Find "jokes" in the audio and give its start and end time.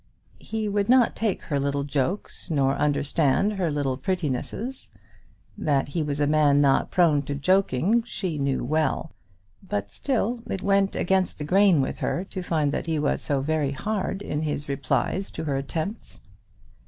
1.83-2.49